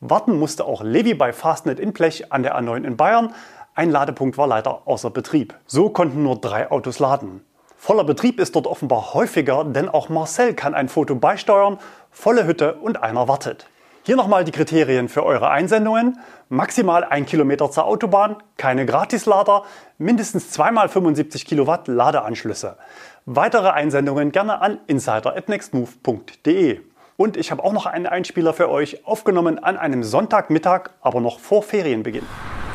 Warten 0.01 0.39
musste 0.39 0.65
auch 0.65 0.83
Levi 0.83 1.13
bei 1.13 1.35
Fastnet 1.35 1.81
in 1.81 1.93
Blech 1.93 2.33
an 2.33 2.43
der 2.43 2.59
A9 2.59 2.83
in 2.83 2.97
Bayern. 2.97 3.35
Ein 3.75 3.91
Ladepunkt 3.91 4.39
war 4.39 4.47
leider 4.47 4.89
außer 4.89 5.11
Betrieb. 5.11 5.55
So 5.67 5.91
konnten 5.91 6.23
nur 6.23 6.41
drei 6.41 6.71
Autos 6.71 6.99
laden. 6.99 7.45
Voller 7.87 8.05
Betrieb 8.05 8.41
ist 8.41 8.57
dort 8.57 8.67
offenbar 8.67 9.13
häufiger, 9.13 9.63
denn 9.63 9.91
auch 9.91 10.09
Marcel 10.09 10.55
kann 10.55 10.73
ein 10.73 10.89
Foto 10.89 11.17
beisteuern, 11.17 11.77
volle 12.11 12.47
Hütte 12.47 12.77
und 12.77 13.03
einer 13.03 13.29
wartet. 13.29 13.67
Hier 14.05 14.17
nochmal 14.17 14.45
die 14.45 14.53
Kriterien 14.53 15.11
für 15.11 15.23
eure 15.23 15.51
Einsendungen. 15.51 16.19
Maximal 16.49 17.05
1 17.05 17.29
Kilometer 17.29 17.71
zur 17.71 17.85
Autobahn, 17.85 18.37
keine 18.57 18.87
Gratislader, 18.87 19.65
mindestens 19.99 20.49
zweimal 20.49 20.89
75 20.89 21.45
Kilowatt 21.45 21.87
Ladeanschlüsse. 21.87 22.79
Weitere 23.27 23.69
Einsendungen 23.69 24.33
gerne 24.33 24.63
an 24.63 24.79
insider.nextmove.de. 24.87 26.81
Und 27.19 27.37
ich 27.37 27.51
habe 27.51 27.63
auch 27.63 27.75
noch 27.75 27.85
einen 27.85 28.07
Einspieler 28.07 28.55
für 28.55 28.71
euch, 28.71 29.07
aufgenommen 29.07 29.63
an 29.63 29.77
einem 29.77 30.05
Sonntagmittag, 30.05 30.89
aber 31.03 31.21
noch 31.21 31.39
vor 31.39 31.63
Ferienbeginn. 31.63 32.25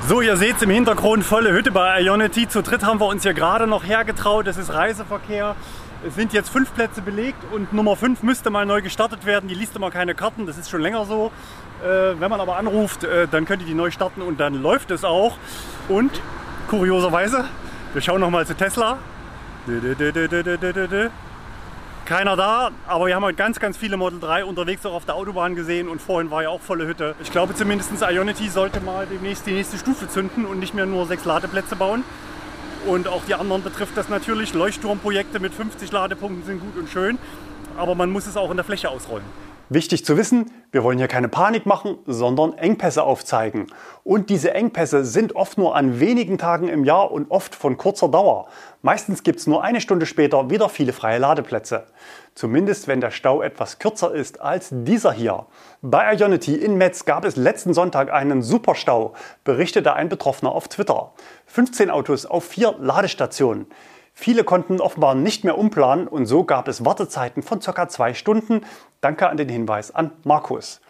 So, 0.09 0.21
ihr 0.21 0.37
seht 0.37 0.55
es 0.55 0.63
im 0.63 0.71
Hintergrund, 0.71 1.23
volle 1.23 1.51
Hütte 1.53 1.69
bei 1.69 2.01
Ionity. 2.01 2.47
Zu 2.47 2.63
dritt 2.63 2.83
haben 2.83 2.99
wir 2.99 3.05
uns 3.05 3.21
hier 3.21 3.35
gerade 3.35 3.67
noch 3.67 3.85
hergetraut. 3.85 4.47
Es 4.47 4.57
ist 4.57 4.73
Reiseverkehr. 4.73 5.55
Es 6.03 6.15
sind 6.15 6.33
jetzt 6.33 6.49
fünf 6.49 6.73
Plätze 6.73 7.03
belegt 7.03 7.37
und 7.53 7.73
Nummer 7.73 7.95
fünf 7.95 8.23
müsste 8.23 8.49
mal 8.49 8.65
neu 8.65 8.81
gestartet 8.81 9.27
werden. 9.27 9.47
Die 9.47 9.53
liest 9.53 9.75
immer 9.75 9.91
keine 9.91 10.15
Karten, 10.15 10.47
das 10.47 10.57
ist 10.57 10.67
schon 10.71 10.81
länger 10.81 11.05
so. 11.05 11.31
Äh, 11.83 12.19
wenn 12.19 12.31
man 12.31 12.39
aber 12.39 12.57
anruft, 12.57 13.03
äh, 13.03 13.27
dann 13.29 13.45
könnt 13.45 13.61
ihr 13.61 13.67
die 13.67 13.75
neu 13.75 13.91
starten 13.91 14.23
und 14.23 14.39
dann 14.39 14.55
läuft 14.55 14.89
es 14.89 15.03
auch. 15.03 15.37
Und 15.89 16.19
kurioserweise, 16.69 17.45
wir 17.93 18.01
schauen 18.01 18.21
noch 18.21 18.31
mal 18.31 18.47
zu 18.47 18.55
Tesla. 18.55 18.97
Keiner 22.09 22.35
da, 22.35 22.71
aber 22.87 23.05
wir 23.05 23.13
haben 23.15 23.23
heute 23.23 23.35
ganz, 23.35 23.59
ganz 23.59 23.77
viele 23.77 23.95
Model 23.95 24.19
3 24.19 24.43
unterwegs 24.43 24.83
auch 24.83 24.93
auf 24.93 25.05
der 25.05 25.13
Autobahn 25.13 25.53
gesehen 25.53 25.87
und 25.87 26.01
vorhin 26.01 26.31
war 26.31 26.41
ja 26.41 26.49
auch 26.49 26.59
volle 26.59 26.87
Hütte. 26.87 27.13
Ich 27.21 27.31
glaube 27.31 27.53
zumindest 27.53 27.91
Ionity 28.01 28.49
sollte 28.49 28.81
mal 28.81 29.05
demnächst 29.05 29.45
die 29.45 29.51
nächste 29.51 29.77
Stufe 29.77 30.09
zünden 30.09 30.47
und 30.47 30.57
nicht 30.57 30.73
mehr 30.73 30.87
nur 30.87 31.05
sechs 31.05 31.23
Ladeplätze 31.25 31.75
bauen. 31.75 32.03
Und 32.87 33.07
auch 33.07 33.21
die 33.25 33.35
anderen 33.35 33.61
betrifft 33.61 33.95
das 33.95 34.09
natürlich. 34.09 34.55
Leuchtturmprojekte 34.55 35.39
mit 35.39 35.53
50 35.53 35.91
Ladepunkten 35.91 36.43
sind 36.45 36.61
gut 36.61 36.75
und 36.77 36.89
schön, 36.89 37.19
aber 37.77 37.93
man 37.93 38.09
muss 38.09 38.25
es 38.25 38.37
auch 38.37 38.49
in 38.49 38.57
der 38.57 38.65
Fläche 38.65 38.89
ausrollen. 38.89 39.25
Wichtig 39.71 40.03
zu 40.03 40.17
wissen, 40.17 40.49
wir 40.71 40.83
wollen 40.83 40.97
hier 40.97 41.07
keine 41.07 41.27
Panik 41.27 41.67
machen, 41.67 41.99
sondern 42.07 42.57
Engpässe 42.57 43.03
aufzeigen. 43.03 43.67
Und 44.03 44.31
diese 44.31 44.55
Engpässe 44.55 45.05
sind 45.05 45.35
oft 45.35 45.59
nur 45.59 45.75
an 45.75 45.99
wenigen 45.99 46.39
Tagen 46.39 46.69
im 46.69 46.83
Jahr 46.83 47.11
und 47.11 47.29
oft 47.29 47.53
von 47.53 47.77
kurzer 47.77 48.09
Dauer. 48.09 48.47
Meistens 48.81 49.21
gibt 49.21 49.39
es 49.39 49.45
nur 49.45 49.63
eine 49.63 49.79
Stunde 49.79 50.07
später 50.07 50.49
wieder 50.49 50.69
viele 50.69 50.91
freie 50.91 51.19
Ladeplätze. 51.19 51.85
Zumindest 52.33 52.87
wenn 52.87 52.99
der 52.99 53.11
Stau 53.11 53.43
etwas 53.43 53.77
kürzer 53.77 54.11
ist 54.11 54.41
als 54.41 54.69
dieser 54.71 55.11
hier. 55.11 55.45
Bei 55.83 56.15
Ionity 56.15 56.55
in 56.55 56.75
Metz 56.75 57.05
gab 57.05 57.23
es 57.23 57.35
letzten 57.35 57.75
Sonntag 57.75 58.11
einen 58.11 58.41
Superstau, 58.41 59.13
berichtete 59.43 59.93
ein 59.93 60.09
Betroffener 60.09 60.51
auf 60.51 60.67
Twitter. 60.67 61.13
15 61.45 61.91
Autos 61.91 62.25
auf 62.25 62.43
vier 62.43 62.73
Ladestationen. 62.79 63.67
Viele 64.21 64.43
konnten 64.43 64.81
offenbar 64.81 65.15
nicht 65.15 65.45
mehr 65.45 65.57
umplanen 65.57 66.05
und 66.05 66.25
so 66.25 66.43
gab 66.43 66.67
es 66.67 66.83
Wartezeiten 66.83 67.41
von 67.41 67.61
ca. 67.61 67.87
zwei 67.87 68.13
Stunden. 68.13 68.65
Danke 68.99 69.29
an 69.29 69.37
den 69.37 69.47
Hinweis 69.47 69.95
an 69.95 70.11
Markus. 70.25 70.81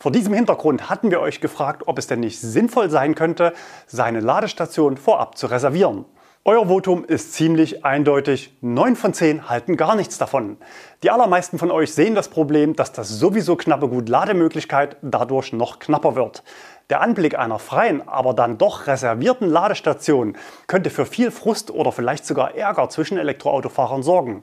Vor 0.00 0.10
diesem 0.10 0.34
Hintergrund 0.34 0.90
hatten 0.90 1.12
wir 1.12 1.20
euch 1.20 1.40
gefragt, 1.40 1.84
ob 1.86 2.00
es 2.00 2.08
denn 2.08 2.18
nicht 2.18 2.40
sinnvoll 2.40 2.90
sein 2.90 3.14
könnte, 3.14 3.52
seine 3.86 4.18
Ladestation 4.18 4.96
vorab 4.96 5.38
zu 5.38 5.46
reservieren. 5.46 6.04
Euer 6.46 6.66
Votum 6.66 7.04
ist 7.04 7.32
ziemlich 7.32 7.84
eindeutig. 7.84 8.54
9 8.60 8.96
von 8.96 9.14
10 9.14 9.48
halten 9.48 9.76
gar 9.76 9.94
nichts 9.94 10.18
davon. 10.18 10.56
Die 11.04 11.10
allermeisten 11.10 11.58
von 11.58 11.70
euch 11.70 11.94
sehen 11.94 12.16
das 12.16 12.28
Problem, 12.28 12.74
dass 12.74 12.92
das 12.92 13.08
sowieso 13.08 13.54
knappe 13.54 13.88
Gut 13.88 14.08
Lademöglichkeit 14.08 14.96
dadurch 15.00 15.52
noch 15.52 15.78
knapper 15.78 16.16
wird. 16.16 16.42
Der 16.90 17.00
Anblick 17.00 17.38
einer 17.38 17.58
freien, 17.58 18.06
aber 18.06 18.34
dann 18.34 18.58
doch 18.58 18.86
reservierten 18.86 19.48
Ladestation 19.48 20.36
könnte 20.66 20.90
für 20.90 21.06
viel 21.06 21.30
Frust 21.30 21.70
oder 21.70 21.92
vielleicht 21.92 22.26
sogar 22.26 22.54
Ärger 22.54 22.90
zwischen 22.90 23.16
Elektroautofahrern 23.16 24.02
sorgen. 24.02 24.42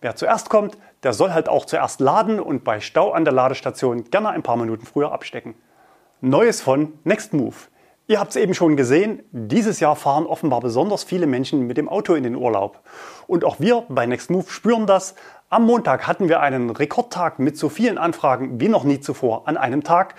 Wer 0.00 0.16
zuerst 0.16 0.48
kommt, 0.48 0.78
der 1.02 1.12
soll 1.12 1.32
halt 1.32 1.48
auch 1.48 1.66
zuerst 1.66 2.00
laden 2.00 2.38
und 2.40 2.64
bei 2.64 2.80
Stau 2.80 3.10
an 3.10 3.24
der 3.24 3.34
Ladestation 3.34 4.04
gerne 4.04 4.30
ein 4.30 4.42
paar 4.42 4.56
Minuten 4.56 4.86
früher 4.86 5.12
abstecken. 5.12 5.54
Neues 6.20 6.60
von 6.60 6.92
Nextmove. 7.04 7.68
Ihr 8.06 8.18
habt 8.18 8.30
es 8.30 8.36
eben 8.36 8.54
schon 8.54 8.76
gesehen, 8.76 9.22
dieses 9.30 9.78
Jahr 9.78 9.94
fahren 9.94 10.26
offenbar 10.26 10.60
besonders 10.60 11.04
viele 11.04 11.26
Menschen 11.26 11.66
mit 11.66 11.76
dem 11.76 11.88
Auto 11.88 12.14
in 12.14 12.24
den 12.24 12.34
Urlaub. 12.34 12.80
Und 13.26 13.44
auch 13.44 13.60
wir 13.60 13.84
bei 13.88 14.06
Nextmove 14.06 14.50
spüren 14.50 14.86
das. 14.86 15.14
Am 15.48 15.64
Montag 15.64 16.06
hatten 16.06 16.28
wir 16.28 16.40
einen 16.40 16.70
Rekordtag 16.70 17.38
mit 17.38 17.56
so 17.56 17.68
vielen 17.68 17.98
Anfragen 17.98 18.60
wie 18.60 18.68
noch 18.68 18.84
nie 18.84 19.00
zuvor 19.00 19.46
an 19.46 19.56
einem 19.56 19.84
Tag. 19.84 20.14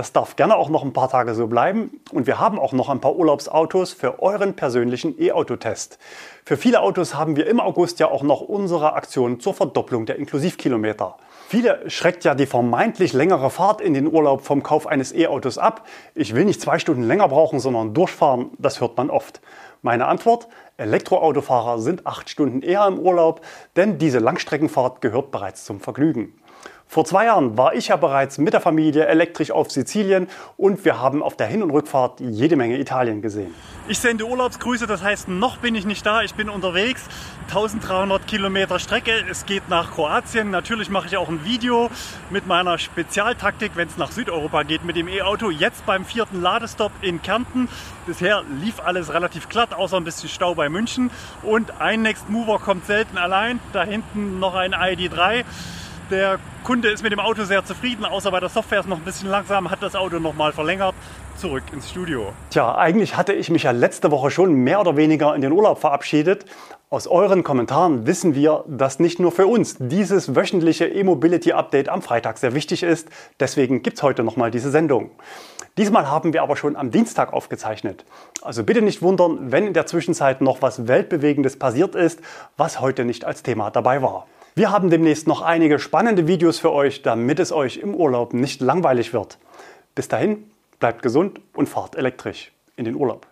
Das 0.00 0.14
darf 0.14 0.34
gerne 0.34 0.56
auch 0.56 0.70
noch 0.70 0.82
ein 0.82 0.94
paar 0.94 1.10
Tage 1.10 1.34
so 1.34 1.46
bleiben. 1.46 2.00
Und 2.10 2.26
wir 2.26 2.40
haben 2.40 2.58
auch 2.58 2.72
noch 2.72 2.88
ein 2.88 3.02
paar 3.02 3.16
Urlaubsautos 3.16 3.92
für 3.92 4.22
euren 4.22 4.56
persönlichen 4.56 5.20
E-Auto-Test. 5.20 5.98
Für 6.46 6.56
viele 6.56 6.80
Autos 6.80 7.16
haben 7.16 7.36
wir 7.36 7.46
im 7.46 7.60
August 7.60 8.00
ja 8.00 8.10
auch 8.10 8.22
noch 8.22 8.40
unsere 8.40 8.94
Aktion 8.94 9.40
zur 9.40 9.52
Verdopplung 9.52 10.06
der 10.06 10.16
Inklusivkilometer. 10.16 11.18
Viele 11.48 11.90
schreckt 11.90 12.24
ja 12.24 12.34
die 12.34 12.46
vermeintlich 12.46 13.12
längere 13.12 13.50
Fahrt 13.50 13.82
in 13.82 13.92
den 13.92 14.10
Urlaub 14.10 14.40
vom 14.40 14.62
Kauf 14.62 14.86
eines 14.86 15.14
E-Autos 15.14 15.58
ab. 15.58 15.86
Ich 16.14 16.34
will 16.34 16.46
nicht 16.46 16.62
zwei 16.62 16.78
Stunden 16.78 17.02
länger 17.02 17.28
brauchen, 17.28 17.60
sondern 17.60 17.92
durchfahren, 17.92 18.52
das 18.56 18.80
hört 18.80 18.96
man 18.96 19.10
oft. 19.10 19.42
Meine 19.82 20.06
Antwort, 20.06 20.48
Elektroautofahrer 20.78 21.78
sind 21.78 22.06
acht 22.06 22.30
Stunden 22.30 22.62
eher 22.62 22.86
im 22.86 22.98
Urlaub, 22.98 23.42
denn 23.76 23.98
diese 23.98 24.18
Langstreckenfahrt 24.18 25.02
gehört 25.02 25.30
bereits 25.30 25.66
zum 25.66 25.78
Vergnügen. 25.78 26.39
Vor 26.92 27.04
zwei 27.04 27.26
Jahren 27.26 27.56
war 27.56 27.72
ich 27.74 27.86
ja 27.86 27.94
bereits 27.94 28.38
mit 28.38 28.52
der 28.52 28.60
Familie 28.60 29.06
elektrisch 29.06 29.52
auf 29.52 29.70
Sizilien 29.70 30.26
und 30.56 30.84
wir 30.84 31.00
haben 31.00 31.22
auf 31.22 31.36
der 31.36 31.46
Hin- 31.46 31.62
und 31.62 31.70
Rückfahrt 31.70 32.18
jede 32.18 32.56
Menge 32.56 32.80
Italien 32.80 33.22
gesehen. 33.22 33.54
Ich 33.86 34.00
sende 34.00 34.26
Urlaubsgrüße, 34.26 34.88
das 34.88 35.00
heißt, 35.00 35.28
noch 35.28 35.58
bin 35.58 35.76
ich 35.76 35.86
nicht 35.86 36.04
da, 36.04 36.22
ich 36.22 36.34
bin 36.34 36.48
unterwegs. 36.48 37.04
1300 37.46 38.26
Kilometer 38.26 38.80
Strecke, 38.80 39.12
es 39.30 39.46
geht 39.46 39.68
nach 39.68 39.92
Kroatien. 39.92 40.50
Natürlich 40.50 40.90
mache 40.90 41.06
ich 41.06 41.16
auch 41.16 41.28
ein 41.28 41.44
Video 41.44 41.90
mit 42.28 42.48
meiner 42.48 42.76
Spezialtaktik, 42.76 43.76
wenn 43.76 43.86
es 43.86 43.96
nach 43.96 44.10
Südeuropa 44.10 44.64
geht 44.64 44.84
mit 44.84 44.96
dem 44.96 45.06
E-Auto. 45.06 45.48
Jetzt 45.50 45.86
beim 45.86 46.04
vierten 46.04 46.42
Ladestopp 46.42 46.90
in 47.02 47.22
Kärnten. 47.22 47.68
Bisher 48.04 48.42
lief 48.60 48.80
alles 48.80 49.14
relativ 49.14 49.48
glatt, 49.48 49.74
außer 49.74 49.96
ein 49.96 50.02
bisschen 50.02 50.28
Stau 50.28 50.56
bei 50.56 50.68
München. 50.68 51.12
Und 51.44 51.80
ein 51.80 52.02
Next 52.02 52.28
Mover 52.28 52.58
kommt 52.58 52.84
selten 52.86 53.16
allein. 53.16 53.60
Da 53.72 53.84
hinten 53.84 54.40
noch 54.40 54.56
ein 54.56 54.74
ID3. 54.74 55.44
Der 56.10 56.40
Kunde 56.64 56.88
ist 56.88 57.04
mit 57.04 57.12
dem 57.12 57.20
Auto 57.20 57.44
sehr 57.44 57.64
zufrieden, 57.64 58.04
außer 58.04 58.32
bei 58.32 58.40
der 58.40 58.48
Software 58.48 58.80
ist 58.80 58.88
noch 58.88 58.96
ein 58.96 59.04
bisschen 59.04 59.28
langsam, 59.28 59.70
hat 59.70 59.80
das 59.80 59.94
Auto 59.94 60.18
nochmal 60.18 60.50
verlängert. 60.50 60.92
Zurück 61.36 61.62
ins 61.72 61.88
Studio. 61.88 62.32
Tja, 62.50 62.74
eigentlich 62.74 63.16
hatte 63.16 63.32
ich 63.32 63.48
mich 63.48 63.62
ja 63.62 63.70
letzte 63.70 64.10
Woche 64.10 64.32
schon 64.32 64.52
mehr 64.54 64.80
oder 64.80 64.96
weniger 64.96 65.36
in 65.36 65.40
den 65.40 65.52
Urlaub 65.52 65.78
verabschiedet. 65.78 66.46
Aus 66.90 67.06
euren 67.06 67.44
Kommentaren 67.44 68.08
wissen 68.08 68.34
wir, 68.34 68.64
dass 68.66 68.98
nicht 68.98 69.20
nur 69.20 69.30
für 69.30 69.46
uns 69.46 69.76
dieses 69.78 70.34
wöchentliche 70.34 70.86
E-Mobility-Update 70.86 71.88
am 71.88 72.02
Freitag 72.02 72.38
sehr 72.38 72.54
wichtig 72.54 72.82
ist. 72.82 73.08
Deswegen 73.38 73.82
gibt 73.82 73.98
es 73.98 74.02
heute 74.02 74.24
nochmal 74.24 74.50
diese 74.50 74.72
Sendung. 74.72 75.12
Diesmal 75.78 76.10
haben 76.10 76.32
wir 76.32 76.42
aber 76.42 76.56
schon 76.56 76.74
am 76.74 76.90
Dienstag 76.90 77.32
aufgezeichnet. 77.32 78.04
Also 78.42 78.64
bitte 78.64 78.82
nicht 78.82 79.00
wundern, 79.00 79.52
wenn 79.52 79.68
in 79.68 79.74
der 79.74 79.86
Zwischenzeit 79.86 80.40
noch 80.40 80.60
was 80.60 80.88
Weltbewegendes 80.88 81.56
passiert 81.56 81.94
ist, 81.94 82.18
was 82.56 82.80
heute 82.80 83.04
nicht 83.04 83.24
als 83.24 83.44
Thema 83.44 83.70
dabei 83.70 84.02
war. 84.02 84.26
Wir 84.54 84.70
haben 84.70 84.90
demnächst 84.90 85.26
noch 85.26 85.42
einige 85.42 85.78
spannende 85.78 86.26
Videos 86.26 86.58
für 86.58 86.72
euch, 86.72 87.02
damit 87.02 87.38
es 87.38 87.52
euch 87.52 87.76
im 87.76 87.94
Urlaub 87.94 88.34
nicht 88.34 88.60
langweilig 88.60 89.12
wird. 89.12 89.38
Bis 89.94 90.08
dahin, 90.08 90.50
bleibt 90.80 91.02
gesund 91.02 91.40
und 91.54 91.68
fahrt 91.68 91.94
elektrisch 91.94 92.52
in 92.76 92.84
den 92.84 92.96
Urlaub. 92.96 93.26